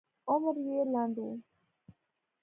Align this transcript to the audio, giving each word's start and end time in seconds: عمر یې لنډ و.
عمر 0.29 0.55
یې 0.67 0.79
لنډ 0.93 1.15
و. 1.25 1.27